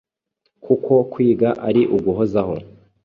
[0.63, 2.55] kuko kwiga ari uguhozaho.